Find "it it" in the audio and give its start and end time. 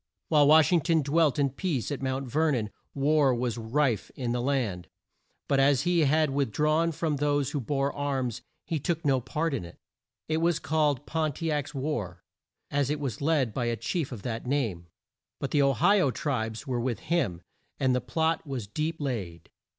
9.63-10.37